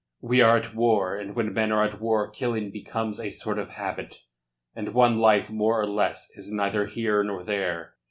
"We 0.21 0.41
are 0.41 0.57
at 0.57 0.73
war, 0.73 1.15
and 1.15 1.35
when 1.35 1.53
men 1.53 1.71
are 1.71 1.83
at 1.83 2.01
war 2.01 2.27
killing 2.27 2.71
becomes 2.71 3.19
a 3.19 3.29
sort 3.29 3.59
of 3.59 3.69
habit, 3.69 4.23
and 4.75 4.95
one 4.95 5.19
life 5.19 5.51
more 5.51 5.79
or 5.79 5.85
less 5.85 6.31
is 6.35 6.51
neither 6.51 6.87
here 6.87 7.23
nor 7.23 7.43
there." 7.43 7.93